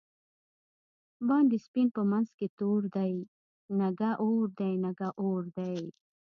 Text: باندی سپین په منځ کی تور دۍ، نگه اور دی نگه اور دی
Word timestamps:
باندی 1.27 1.57
سپین 1.65 1.87
په 1.95 2.01
منځ 2.11 2.27
کی 2.37 2.47
تور 2.59 2.81
دۍ، 2.95 3.13
نگه 3.79 4.11
اور 4.21 4.45
دی 4.59 4.73
نگه 4.85 5.09
اور 5.23 5.43
دی 5.57 5.77